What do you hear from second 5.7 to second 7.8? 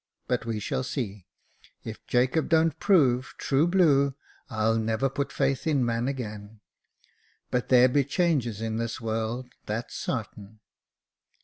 man again. But